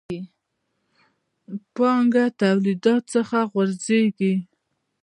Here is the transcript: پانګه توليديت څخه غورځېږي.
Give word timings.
پانګه 1.75 2.25
توليديت 2.39 3.03
څخه 3.13 3.37
غورځېږي. 3.51 4.33